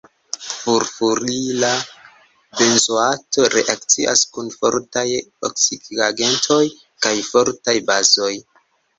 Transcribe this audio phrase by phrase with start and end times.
[0.51, 1.67] Furfurila
[2.61, 5.03] benzoato reakcias kun fortaj
[5.49, 6.63] oksidigagentoj
[7.07, 8.31] kaj fortaj bazoj.